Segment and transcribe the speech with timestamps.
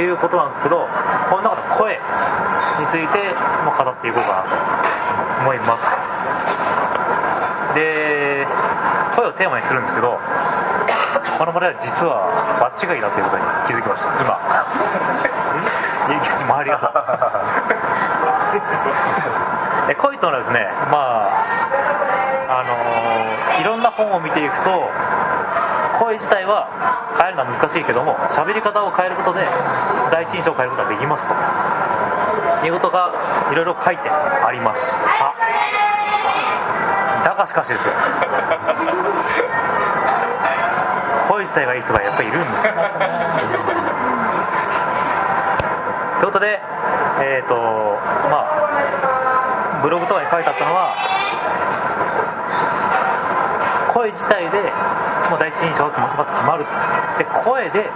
[0.00, 0.88] ということなんですけど
[1.28, 2.00] この中で声
[2.80, 3.20] について、
[3.68, 4.56] まあ、語っていこうかなと
[5.44, 5.84] 思います。
[7.76, 8.48] で
[9.14, 10.18] 声をテーマにするんですけど
[11.36, 12.32] この場では実は
[12.64, 14.08] 場違いだということに気づきました。
[14.24, 14.40] 今。
[16.48, 16.80] 周りが
[19.86, 21.30] え恋というのはですねまあ
[22.58, 23.00] あのー
[23.60, 24.88] いろんな本を見ていくと
[25.98, 26.66] 声自体は
[27.20, 29.44] 変えるのは難しいけども喋り方を変えることで
[30.10, 31.36] 第一印象を変えることができますと
[32.64, 33.12] いうことが
[33.52, 35.34] いろいろ書いてありました。
[37.24, 37.92] だがしかしですよ。
[41.28, 42.72] 声自体がいい人がやっぱりいるんですよ。
[42.72, 42.78] と
[46.20, 46.60] いうことで
[47.20, 47.54] えっ、と
[48.30, 50.94] まあブログとかに書いてあったのは
[53.92, 54.72] 声自体で
[55.30, 56.66] もう第一印象がまず決まる
[57.16, 57.86] で声で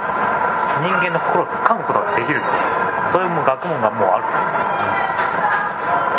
[0.79, 2.41] 人間の心を掴むことができる。
[3.11, 4.25] そういうも学問がもうある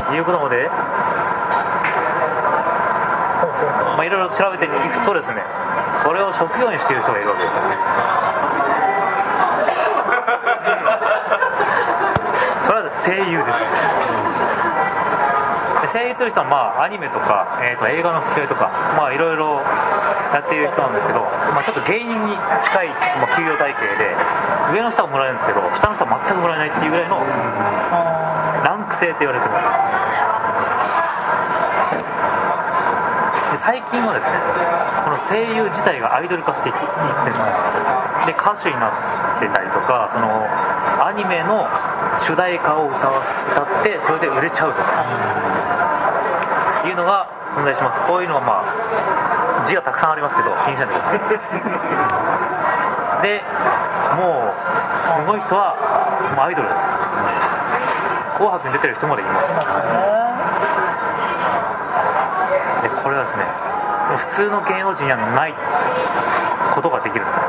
[0.05, 0.13] と。
[0.13, 0.69] いうことで。
[3.95, 5.41] まあいろいろ調べていくとですね
[5.95, 7.77] それを職業にしている人がいるわけですよね。
[12.65, 14.74] それは声優です。
[15.95, 18.67] 声優という人は、まあ、アニメとか、えー、と映画の吹き替えとか、
[18.99, 19.63] まあ、いろいろ
[20.35, 21.23] やっている人なんですけど、
[21.55, 24.11] まあ、ちょっと芸人に近い、まあ、給与体系で
[24.75, 29.63] 上の人はもらえるんですけど下の人は全くもらえないっていうぐらいのランク制と言われてます。
[33.55, 34.35] で最近はですね
[35.07, 36.91] この声優自体がアイドル化していってで
[37.31, 37.39] す。
[38.27, 40.43] で歌手になってたりとかその
[40.99, 41.63] アニメの
[42.19, 44.83] 主題歌を歌わす歌ってそれで売れちゃうと。
[44.83, 45.64] か
[46.87, 47.99] いうのが存在します。
[48.01, 51.19] こういうのはまあ字がたくさんありますけど気にしないでください。
[53.23, 53.41] で
[54.17, 54.53] もう
[54.83, 55.75] すごい人は
[56.35, 56.69] もうアイドル。
[58.35, 59.55] 紅白に出てる人までいます。
[62.83, 63.47] でこれはですね
[64.17, 65.53] 普通の芸能人にはない
[66.75, 67.43] ことができるんですよ。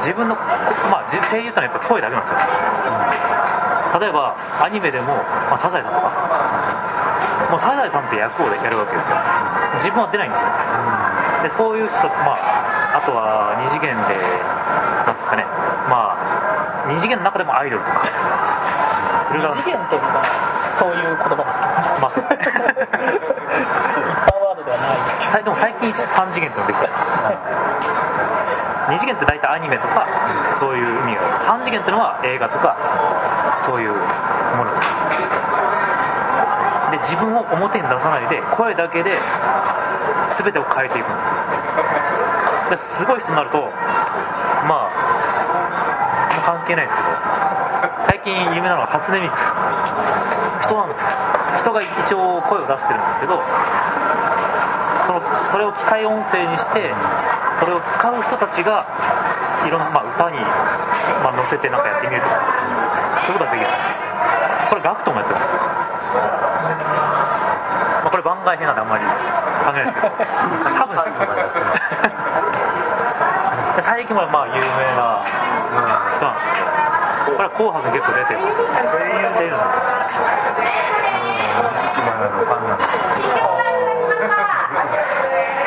[0.00, 2.38] 自分の、まあ、声優ってのはやっぱ声だけなんですよ。
[4.00, 5.14] 例えばアニメでも、
[5.50, 6.10] まあ、サザエさんとか。
[7.50, 9.16] もうサザエさんって役をやるわけですよ。
[9.82, 10.48] 自分は出ないんですよ。
[11.42, 14.14] でそういう人とまああとは二次元で
[15.06, 15.44] なんですかね。
[15.90, 18.06] まあ二次元の中でもアイドルとか。
[19.34, 20.22] 二次元っていうのは
[20.78, 22.86] そういう言葉ですけど一
[24.26, 25.44] 般ワードではないです。
[25.44, 27.18] でも最近3次元ってのできたんですよ。
[28.90, 30.06] 2次元って大体アニメとか
[30.58, 31.22] そういう意味が。
[31.22, 32.76] ある3次元ってのは映画とか
[33.64, 34.90] そういうものです。
[35.30, 35.39] で
[37.02, 39.16] 自分を表に出さないで声だけで
[40.38, 41.14] 全てを変えていくん
[42.70, 43.00] です。
[43.00, 43.58] ですごい人になると
[44.68, 47.08] まあ関係ないですけど
[48.06, 49.34] 最近有名なのは初音ミク。
[50.62, 51.00] 人なんです
[51.60, 53.42] 人が一応声を出してるんですけど
[55.06, 56.94] そのそれを機械音声にして
[57.58, 58.86] それを使う人たちが
[59.66, 60.38] いろんな、まあ、歌に、
[61.24, 62.60] まあ、乗せてなんかやってみるとか。
[63.26, 63.70] そういうことができる
[64.70, 65.46] これガクトもやってます、
[66.60, 69.04] まあ、これ番外編なんであんまり
[69.64, 70.14] 関係ないですけど。
[70.80, 70.96] 多分
[73.76, 74.60] で最近はまあ有名
[74.96, 75.24] な
[76.16, 76.70] 人なんですけど。
[77.36, 78.54] これは「紅白」に結構出てるセール
[79.32, 79.90] スです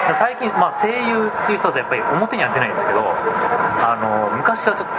[0.08, 3.00] で最近、まあ、声優っていう人はやっぱり表には出ないんですけど
[3.80, 4.94] あの昔はちょっと、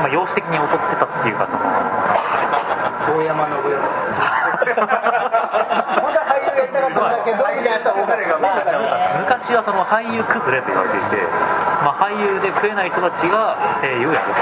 [0.00, 5.00] まあ、容姿的に劣ってたっていうかそのど大山信代とか。
[9.20, 11.16] 昔はその俳優崩れと言われていて、
[11.84, 14.40] まあ、俳優で食えない人たちが声優をやると。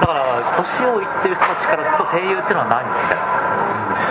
[0.00, 0.24] だから
[0.56, 3.22] 年をいってる人たちからすると声優っていうのは何みたいな。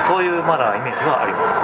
[0.07, 1.61] そういうまだイメージがあります。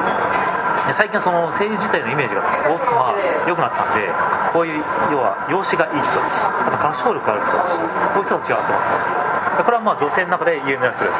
[0.88, 4.10] で最近はその声優自体のイメージが多くまあ良くなってたんで
[4.56, 4.80] こういう
[5.12, 6.32] 要は容姿がいい人たち。
[6.48, 7.76] あと歌唱力ある人たち。
[7.76, 9.60] こういう人たちが集まってます。
[9.60, 11.20] でこれはまあ女性の中で有名な人です。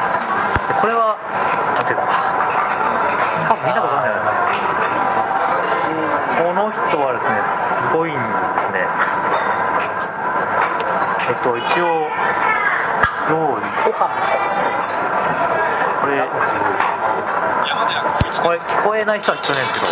[0.72, 2.08] でこれはなんていうか
[3.52, 4.40] 多分見たことないですね。
[6.40, 8.88] この人はですねすごいんですね。
[11.28, 12.08] えっと一応
[13.28, 14.72] どうご飯の人ですね
[16.00, 16.24] これ
[18.40, 19.92] これ聞こえない人は聞こえないんですけど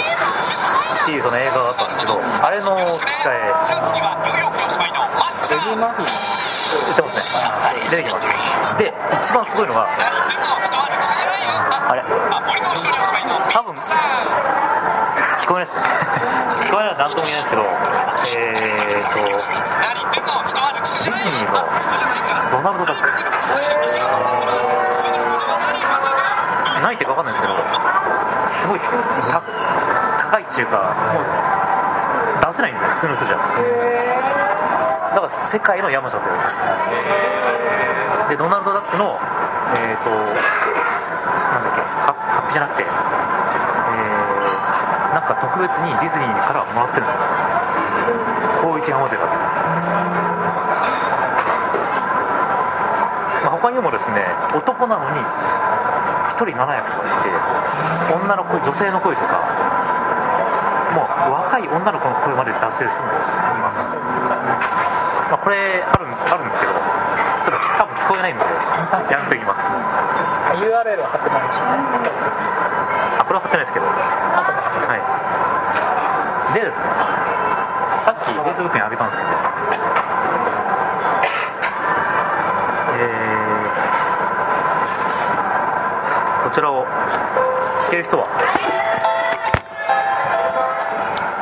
[0.00, 3.52] っていうその映画があったんですけどあれの吹き替え
[5.44, 6.44] エディ・マフィー。
[6.74, 7.44] 言ってますね
[7.90, 8.26] 出てきます
[8.78, 8.92] で
[9.22, 9.86] 一番すごいのがあ
[11.90, 12.02] あれ
[13.52, 15.82] 多分聞こえないですね
[16.66, 17.62] 聞こえない何とも言えないですけど
[18.34, 19.10] えー。
[19.10, 21.58] ってんの人歩くすじゃないよディズニーの
[22.50, 23.04] ドナルド・ダック
[26.84, 27.56] ないってか分かんないですけど
[28.44, 28.80] すごい
[29.32, 31.24] た高いっていうかもう
[32.52, 33.36] 出せないんですよ普通の人じゃ。
[35.16, 36.36] だから世界の山下という。
[38.28, 39.18] でドナルド・ダックの
[39.76, 40.28] えっ、となん
[41.64, 47.20] だっけハハッピーじゃなくてえー、なんか特別にディズニーからもらってるんですよ。
[48.60, 49.40] 光一が持ってたんです
[53.44, 54.24] まあ、他にもですね
[54.56, 55.20] 男なのに
[56.34, 57.30] 1人7役とかいて
[58.10, 59.38] 女の声女性の声とか
[60.94, 63.14] もう若い女の子の声まで出せる人もい
[63.62, 63.82] ます、
[65.30, 68.46] まあ、これあるあるんですけどちょっと多分聞こえないので
[69.10, 69.66] やめておきます。
[70.54, 71.58] URL は貼ってないし
[73.18, 73.86] あこれは貼ってないですけど。
[73.86, 73.92] は
[74.96, 76.54] い。
[76.54, 76.84] でですね
[78.06, 79.33] さっき Facebook に上げたんですけど
[86.54, 86.86] ちらを
[87.88, 88.28] 聞ける人は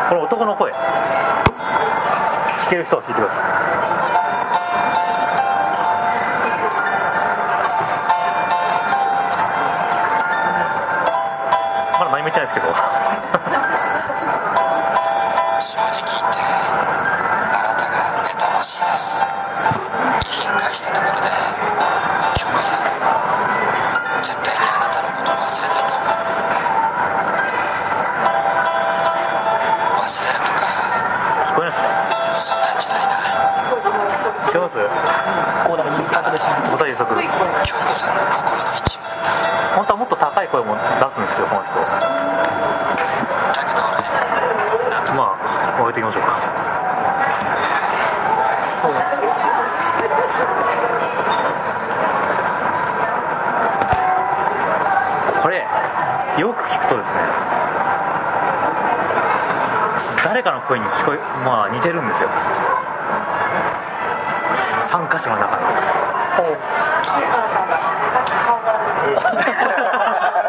[0.08, 4.11] この男の声聞ける人は聞いてください。
[40.52, 41.72] 声も出すんですけどこの人。
[45.16, 46.28] まあ終えていきましょうか。
[55.42, 55.66] これ
[56.38, 57.14] よく聞くとですね
[60.22, 62.28] 誰かの声に聞こえまあ似てるんですよ。
[64.82, 66.58] 参加者の中に前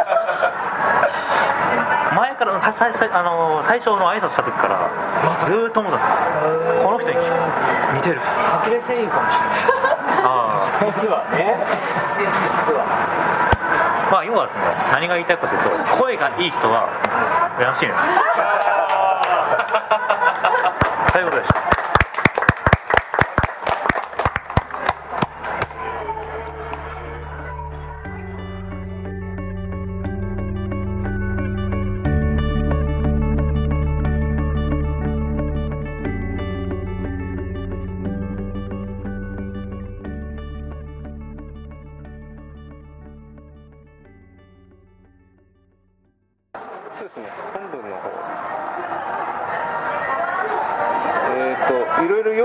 [2.45, 4.89] から最最あの最初の挨拶した時から
[5.45, 6.09] ずーっと思ったんです
[6.77, 6.83] よ。
[6.83, 7.17] この人に
[7.95, 8.19] 似てる。
[8.65, 9.35] 隠れ声優かもし
[10.23, 11.01] ああれない。
[11.01, 11.55] 実はね。
[12.67, 12.83] 実は。
[14.11, 14.61] まあ要はですね
[14.91, 16.87] 何が言いたいかというと声がいい人は
[17.57, 17.93] 羨ましいね
[21.11, 21.72] ということでした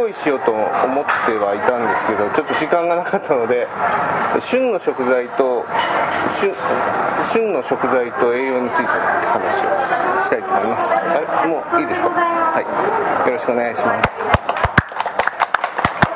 [0.09, 0.65] 用意しようと思っ
[1.27, 3.69] てはいたんですけど、ちょっと時間がなかったので、
[4.41, 5.67] 旬の食材と、
[6.41, 6.51] 旬
[7.31, 9.69] 旬の食材と栄養についての話を
[10.25, 10.97] したいと思います。
[10.97, 11.01] あ
[11.45, 11.49] れ？
[11.49, 12.09] もういいですか？
[12.09, 13.29] はい。
[13.29, 14.09] よろしくお願いします。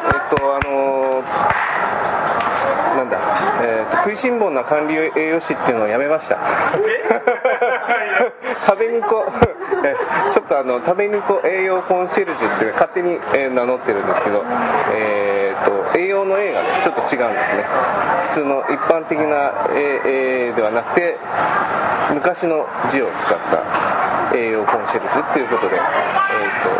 [0.06, 1.26] えっ、と、あのー
[2.96, 3.18] なんだ、
[3.62, 6.38] えーと食いしん坊な管理栄養士っていうのをやめました。
[8.66, 9.51] 食べにこえ
[10.32, 14.44] ちょっとあの食べにこ栄養コンシェルジュって勝手に、え名乗ってるんですけど、
[14.92, 17.64] えー、と栄養の A がねちょっと違うんですね。
[18.22, 20.00] 普通の一般的な A,
[20.50, 21.16] A ではなくて
[22.12, 23.38] 昔の字を使っ
[24.30, 25.82] た栄養コンシェルジュっていうことで、えー、
[26.62, 26.70] と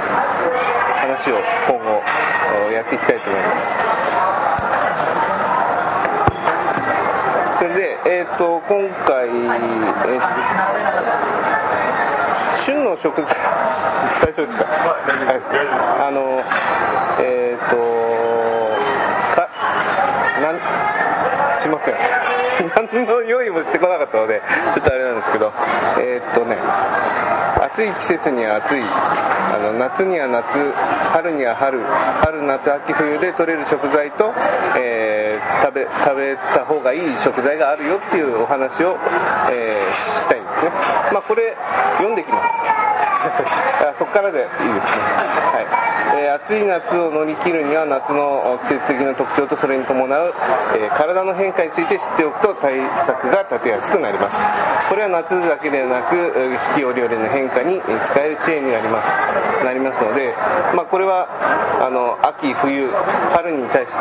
[1.01, 1.37] 話を
[1.69, 2.03] 今後
[2.73, 3.81] やっていきたいと思います。
[7.59, 11.52] それで、えー、と今回、えーと
[12.65, 13.35] 旬の食材
[14.21, 14.65] 大丈夫ですか？
[15.07, 15.49] 大丈夫です。
[15.49, 16.43] かあの
[17.21, 17.77] えっ、と
[19.37, 19.49] か
[20.41, 20.59] なん
[21.59, 21.95] すいません。
[22.93, 24.41] 何の用意もしてこなかったので
[24.75, 25.53] ちょっとあれなんですけど
[25.99, 26.57] えっ、とね
[27.61, 28.83] 暑い季節には暑い。
[28.85, 30.73] あの夏には夏
[31.13, 31.79] 春には春
[32.25, 34.33] 春夏秋冬で取れる食材と、
[34.77, 38.97] えー食べ食べた方がいい食材があるよっていうお話を、
[39.51, 40.41] えーしたい。
[40.41, 40.71] んですね。
[41.13, 41.57] まあこれ
[41.99, 42.65] 読んできます。
[43.23, 44.93] あそこからでいいですね、
[45.53, 45.67] はい。
[46.25, 50.35] えー暑い夏を乗り切るには夏の季節的な特徴とそれに伴う、
[50.75, 54.43] えー体の変化について知っておくと対策が立てやすくなります。
[54.89, 59.19] これは夏だけでなくえー四季折々の変化にえー使える知恵になります。
[59.65, 60.35] なりますので、
[60.75, 61.29] まあ、これは
[61.81, 62.91] あの秋冬
[63.33, 63.99] 春に対して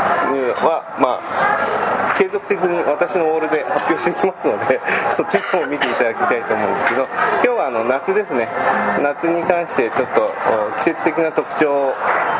[0.66, 7.08] はまあ継続的に私のオールで発表していきますので そっちの方を見ていただきたいと思うんですけど
[7.42, 8.48] 今日はあの夏ですね。
[9.02, 10.32] 夏に関してちょっと
[10.78, 11.96] 季節的な特徴を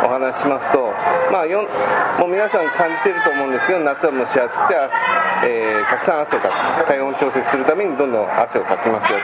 [0.06, 0.94] お話ししますと、
[1.32, 1.46] まあ、
[2.20, 4.76] もう皆さん感じてると思うんですけど夏は蒸し暑くて、
[5.46, 6.86] えーたくさん汗をかく。
[6.86, 9.20] 体温調節するためにどんどん汗をかきますよ。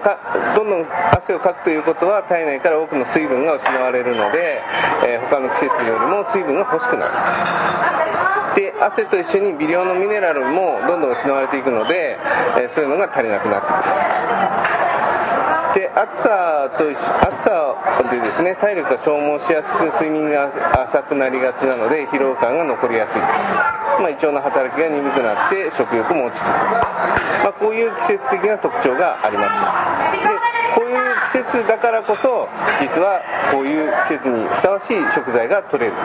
[0.00, 0.18] か
[0.54, 4.60] どんどん汗をかくということは体内から多くの水分が失われるので、
[5.06, 8.27] えー他の季節よりも水分が欲しくなる。
[8.58, 12.18] で汗と一緒に微量のミネラルもどんどん失われていくので、
[12.58, 13.84] えそういうのが足りなくなってくる。
[15.78, 16.98] で暑さと暑
[17.38, 17.76] さ
[18.10, 20.50] でですね体力が消耗しやすく睡眠が
[20.82, 26.58] 浅くなりがちなので疲労感が残りやすい、まあ、胃腸の働きが鈍くなって食欲も落ちてくる、
[27.44, 30.18] まあ、こういう季節的な特徴があります。
[30.18, 30.37] で
[31.66, 32.48] だからこそ
[32.80, 35.96] 実はこういう季節にふさわしい食材が取れる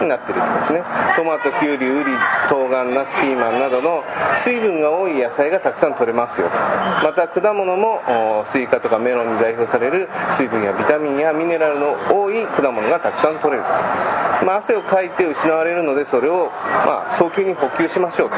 [0.00, 0.82] になってるんですね。
[1.16, 2.12] トマトきゅうりウリ
[2.48, 4.02] 冬瓜ナスピーマンなどの
[4.42, 6.56] 水分が多い野菜がたくさん取れますよと。
[7.04, 13.64] また果物もスイカとかメロンに代表される水分やビタミンやミネラルの多い果物がたくさん取れる
[14.40, 16.50] と、まあ、汗をかいて失われるのでそれを、
[16.86, 18.36] まあ、早急に補給しましょうと。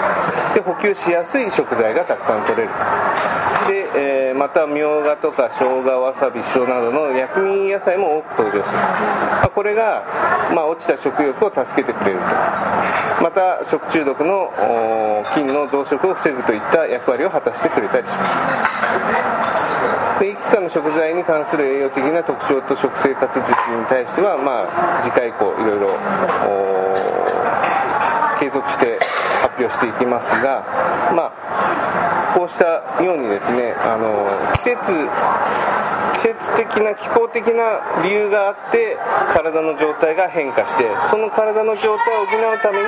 [0.54, 2.68] で補給しやすい食材がたくさん取れる
[3.70, 10.02] で、えーまたみょうがとか生姜わさびしそなどの薬味野菜も多く登場する、まあこれが、
[10.54, 12.24] まあ、落ちた食欲を助けてくれると。
[13.22, 14.50] また食中毒の
[15.34, 18.24] 菌の増殖を防ぐといった役割を果たしてくれたりしま
[20.16, 20.20] す。
[20.20, 25.98] でいくつかの食材に関する栄養的な特徴と食生活術に対しては、まあ、次回以降いろいろ
[28.40, 28.98] 継続して
[29.42, 30.64] 発表していきますが、
[31.14, 31.69] まあ、
[32.34, 34.78] こうしたようにですねあの季節
[36.14, 38.96] 季節的な気候的な理由があって
[39.32, 42.84] 体の状態が変化してその体の状態を補うために、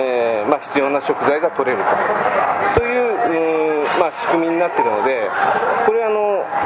[0.00, 1.82] えーまあ、必要な食材が取れる
[2.74, 2.80] と。
[2.80, 5.30] という、まあ、仕組みになっているので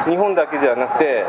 [0.05, 1.25] 日本だけじゃなくて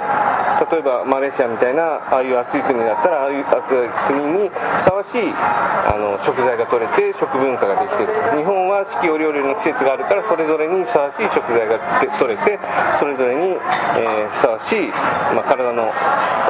[0.70, 8.14] 例えばマレーシアみたいなああいう暑い国だったらああいう暑い国にふさわしいあの食材が取れて食文化ができている。
[8.38, 11.78] 日本は四季折々の季節があるからそれぞれにふさわしい食材が
[12.18, 12.58] 取れて
[12.98, 13.56] それぞれに、
[13.98, 14.88] えふさわしい、
[15.34, 15.84] まあ、体の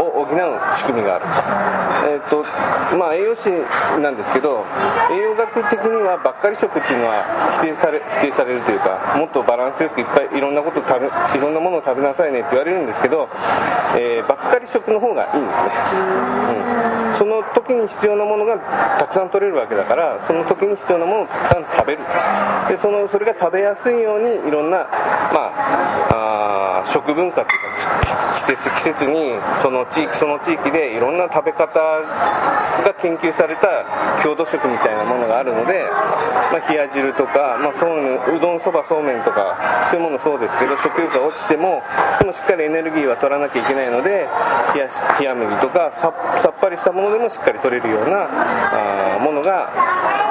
[0.01, 1.25] を補う仕組みがある
[2.05, 2.45] えーと
[2.97, 3.51] まあ、栄養士
[4.01, 4.65] なんですけど
[5.11, 7.25] 栄養学的にはばっかり食っていうのは
[7.61, 13.29] 否定され否定されるというかもっとバランスよくいっぱいいろんなこと食べいろんなものを食べなさいねって言われるんですけど、
[13.97, 15.71] えーばっかり食の方がいいんですね、
[17.13, 18.59] うん、その時に必要なものが
[18.99, 22.01] たくさん取れるわけだからその時に必要なものをたくさん食べる。
[22.69, 24.79] でそのそれが食べやすいようにいろんな、
[25.33, 25.53] ま
[26.11, 27.64] あ、あ食文化というか
[28.45, 33.89] 季節季節にその地域その地域でいろんな食べ方が研究された
[34.23, 35.89] 郷土食みたいなものがあるので、
[36.53, 41.83] まあ、冷や汁とか、まあ、そううどんそばそうめんとかそういうものそうですけど食欲が落ちても
[42.21, 44.29] でもしっかりエネルギーは取らなきゃいけないので
[44.75, 49.73] 冷やし冷や麦とかさっぱりしたものでもしっかり取れるようなあものが、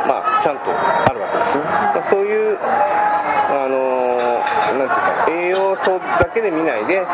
[0.06, 4.13] まあ、ちゃんとあるわけですね、まあ、そういうあのー
[4.78, 7.06] なんていうか栄養素だけで見ないで、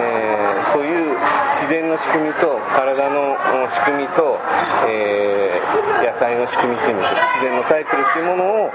[0.00, 1.16] えーそういう
[1.58, 3.36] 自然の仕組みと体の
[3.68, 4.38] 仕組みと、
[4.86, 7.14] えー野菜の仕組みっていうんでしょう。
[7.36, 8.70] 自然のサイクルっていうものを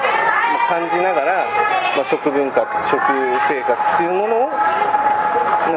[0.69, 1.45] 感じながら、
[1.97, 2.97] まあ、食文化食
[3.47, 4.49] 生活っていうものを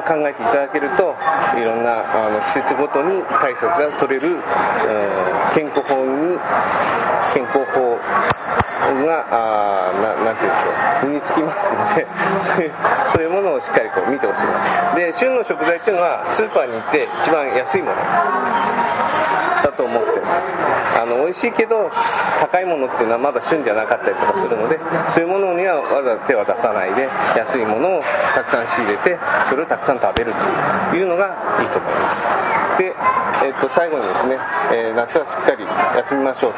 [0.04, 1.14] 考えていただけると
[1.56, 4.36] いろんなあの季節ごとに対策が取れる、
[4.88, 6.38] えー健康法に
[7.32, 7.98] 健康法
[9.06, 9.92] があ
[10.24, 10.70] なんて言うんでしょ
[11.06, 11.10] う。
[11.10, 12.06] 身につきますので
[12.40, 12.72] そういう
[13.12, 14.94] そういうものをしっかりこう見てほしいな。
[14.94, 17.96] で旬の食材っていうのはスーパーに行って一番安いもの。
[19.62, 20.22] だと思って
[21.00, 21.90] あの美味しいけど
[22.40, 24.78] 高いものっていうのはまだ旬じゃなかったりとかするので
[25.10, 28.02] そういうものにはわざわざ手は出さないで安いものを
[28.34, 29.18] たくさん仕入れて
[29.48, 30.32] それをたくさん食べる
[30.90, 32.28] というのがいいと思います、
[32.84, 34.38] えっと最後にですね、
[34.72, 35.64] えー夏はしっかり
[35.98, 36.54] 休みましょう。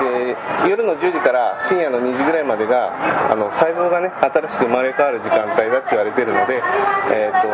[0.00, 0.36] で
[0.68, 2.92] 夜の10時から深夜の2時ぐらいまでが
[3.30, 6.60] あの細胞がね新しく生まれ変わる時間帯だって言われてるので、
[7.12, 7.48] えーと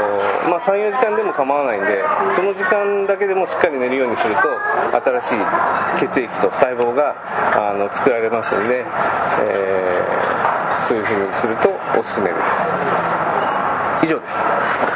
[0.48, 2.02] まあ、34時間でも構わないんで
[2.34, 4.40] その時間だけでもしっかり寝るようにすると
[5.20, 7.14] 新しい血液と細胞が
[7.54, 8.84] あの作られますので、
[9.44, 10.30] えー
[10.90, 12.50] そういうふうにするとおすすめです。
[14.02, 14.89] 以上です。